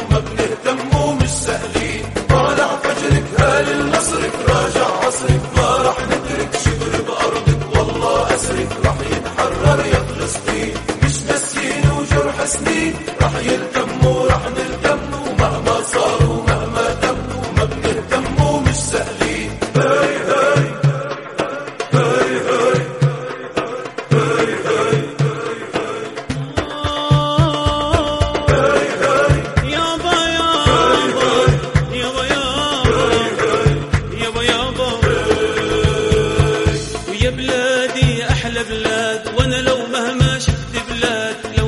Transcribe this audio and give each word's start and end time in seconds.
وما 0.00 0.18
بنهتم 0.20 0.98
ومش 1.00 1.30
طالع 2.28 2.68
فجرك 2.82 3.24
عصرك. 5.06 5.40
ما 5.56 5.66
راح 5.84 5.98
ندرك 6.00 6.52
شبر 6.64 7.02
بأرضك 7.08 7.60
والله 7.76 8.34
أسرك. 8.34 8.68
راح 8.84 8.98
يتحرر 9.12 9.86
يا 9.86 10.00
فلسطين. 10.08 10.74
يلتم 13.40 14.06
وراح 14.06 14.42
بلادي 37.78 38.18
يا 38.18 38.30
أحلى 38.30 38.64
بلاد 38.64 39.34
وأنا 39.36 39.56
لو 39.56 39.76
مهما 39.92 40.38
شفت 40.38 40.74
بلاد 40.90 41.36
لو 41.58 41.67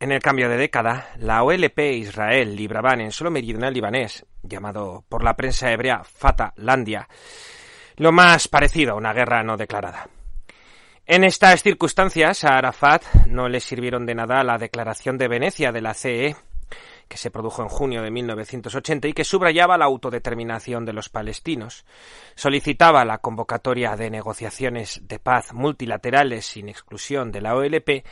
En 0.00 0.12
el 0.12 0.20
cambio 0.20 0.48
de 0.48 0.56
década, 0.56 1.08
la 1.18 1.42
OLP 1.42 1.78
e 1.78 1.92
Israel 1.94 2.56
libraban 2.56 3.00
en 3.00 3.12
suelo 3.12 3.30
meridional 3.30 3.72
libanés, 3.72 4.26
llamado 4.42 5.04
por 5.08 5.22
la 5.22 5.34
prensa 5.34 5.70
hebrea 5.70 6.02
Landia, 6.56 7.08
lo 7.96 8.12
más 8.12 8.48
parecido 8.48 8.92
a 8.92 8.96
una 8.96 9.12
guerra 9.12 9.42
no 9.42 9.56
declarada. 9.56 10.08
En 11.06 11.22
estas 11.22 11.62
circunstancias, 11.62 12.44
a 12.44 12.56
Arafat 12.56 13.02
no 13.26 13.48
le 13.48 13.60
sirvieron 13.60 14.06
de 14.06 14.14
nada 14.14 14.42
la 14.42 14.58
declaración 14.58 15.18
de 15.18 15.28
Venecia 15.28 15.70
de 15.70 15.82
la 15.82 15.94
CE, 15.94 16.34
que 17.08 17.18
se 17.18 17.30
produjo 17.30 17.62
en 17.62 17.68
junio 17.68 18.02
de 18.02 18.10
1980 18.10 19.08
y 19.08 19.12
que 19.12 19.24
subrayaba 19.24 19.76
la 19.76 19.84
autodeterminación 19.84 20.84
de 20.84 20.94
los 20.94 21.10
palestinos, 21.10 21.84
solicitaba 22.34 23.04
la 23.04 23.18
convocatoria 23.18 23.96
de 23.96 24.10
negociaciones 24.10 25.02
de 25.04 25.18
paz 25.18 25.52
multilaterales 25.52 26.46
sin 26.46 26.68
exclusión 26.68 27.30
de 27.30 27.42
la 27.42 27.54
OLP 27.54 28.04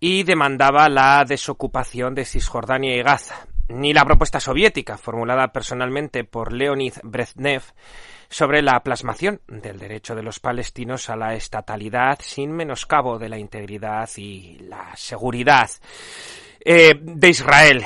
y 0.00 0.22
demandaba 0.22 0.88
la 0.88 1.24
desocupación 1.28 2.14
de 2.14 2.24
Cisjordania 2.24 2.96
y 2.96 3.02
Gaza. 3.02 3.46
Ni 3.68 3.92
la 3.92 4.04
propuesta 4.04 4.40
soviética, 4.40 4.98
formulada 4.98 5.52
personalmente 5.52 6.24
por 6.24 6.52
Leonid 6.52 6.94
Brezhnev, 7.04 7.62
sobre 8.28 8.62
la 8.62 8.82
plasmación 8.82 9.42
del 9.46 9.78
derecho 9.78 10.14
de 10.14 10.22
los 10.22 10.40
palestinos 10.40 11.10
a 11.10 11.16
la 11.16 11.34
estatalidad 11.34 12.18
sin 12.20 12.52
menoscabo 12.52 13.18
de 13.18 13.28
la 13.28 13.38
integridad 13.38 14.08
y 14.16 14.58
la 14.60 14.96
seguridad 14.96 15.68
eh, 16.64 16.94
de 17.00 17.28
Israel, 17.28 17.84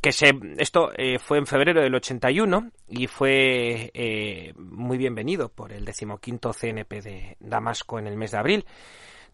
que 0.00 0.12
se, 0.12 0.32
esto 0.58 0.90
eh, 0.96 1.18
fue 1.18 1.38
en 1.38 1.46
febrero 1.46 1.82
del 1.82 1.94
81 1.94 2.70
y 2.88 3.06
fue 3.06 3.90
eh, 3.94 4.52
muy 4.56 4.96
bienvenido 4.96 5.48
por 5.48 5.72
el 5.72 5.84
decimoquinto 5.84 6.52
CNP 6.52 7.02
de 7.02 7.36
Damasco 7.40 7.98
en 7.98 8.06
el 8.06 8.16
mes 8.16 8.30
de 8.30 8.38
abril. 8.38 8.64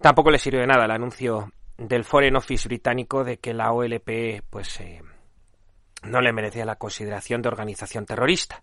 Tampoco 0.01 0.31
le 0.31 0.39
sirvió 0.39 0.61
de 0.61 0.67
nada 0.67 0.87
el 0.87 0.91
anuncio 0.91 1.53
del 1.79 2.05
Foreign 2.05 2.37
Office 2.37 2.69
británico 2.69 3.25
de 3.25 3.39
que 3.39 3.55
la 3.55 3.73
OLP 3.73 4.43
pues 4.51 4.81
no 6.03 6.21
le 6.21 6.33
merecía 6.33 6.65
la 6.65 6.77
consideración 6.77 7.41
de 7.41 7.49
organización 7.49 8.05
terrorista. 8.05 8.59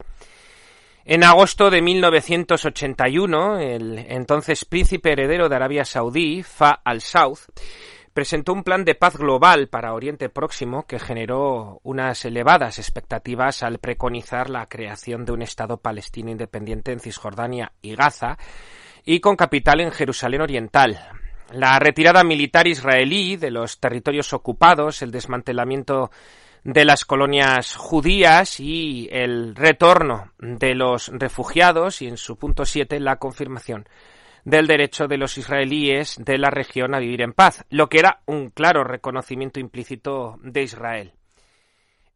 En 1.06 1.24
agosto 1.24 1.70
de 1.70 1.82
1981, 1.82 3.60
el 3.60 4.00
entonces 4.10 4.66
príncipe 4.66 5.12
heredero 5.12 5.50
de 5.50 5.56
Arabia 5.56 5.86
Saudí, 5.86 6.42
Fa 6.42 6.82
al-Saud, 6.84 7.38
presentó 8.12 8.54
un 8.54 8.64
plan 8.64 8.84
de 8.84 8.96
paz 8.96 9.16
global 9.18 9.68
para 9.68 9.94
Oriente 9.94 10.30
Próximo 10.30 10.88
que 10.88 11.00
generó 11.00 11.80
unas 11.84 12.26
elevadas 12.26 12.80
expectativas 12.80 13.62
al 13.62 13.78
preconizar 13.78 14.50
la 14.50 14.66
creación 14.66 15.26
de 15.26 15.34
un 15.34 15.42
Estado 15.44 15.78
palestino 15.78 16.32
independiente 16.32 16.92
en 16.92 17.00
Cisjordania 17.00 17.74
y 17.82 17.94
Gaza 17.94 18.38
y 19.04 19.20
con 19.20 19.36
capital 19.36 19.82
en 19.82 19.92
Jerusalén 19.92 20.42
Oriental. 20.42 21.25
La 21.52 21.80
retirada 21.80 22.24
militar 22.24 22.68
israelí 22.68 23.38
de 23.38 23.52
los 23.52 23.80
territorios 23.80 24.34
ocupados, 24.34 25.02
el 25.02 25.12
desmantelamiento 25.12 26.12
de 26.64 26.84
las 26.84 27.06
colonias 27.06 27.76
judías 27.76 28.60
y 28.60 29.08
el 29.12 29.56
retorno 29.56 30.32
de 30.40 30.74
los 30.74 31.10
refugiados 31.10 32.02
y 32.02 32.08
en 32.08 32.18
su 32.18 32.38
punto 32.38 32.66
7 32.66 33.00
la 33.00 33.18
confirmación 33.18 33.88
del 34.46 34.66
derecho 34.66 35.08
de 35.08 35.18
los 35.18 35.38
israelíes 35.38 36.18
de 36.18 36.38
la 36.38 36.50
región 36.50 36.96
a 36.96 37.00
vivir 37.00 37.22
en 37.22 37.34
paz, 37.34 37.66
lo 37.70 37.90
que 37.90 38.00
era 38.00 38.22
un 38.26 38.50
claro 38.50 38.84
reconocimiento 38.84 39.60
implícito 39.60 40.38
de 40.42 40.64
Israel. 40.64 41.14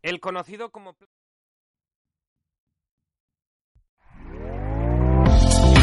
El 0.01 0.19
conocido 0.19 0.71
como 0.71 0.93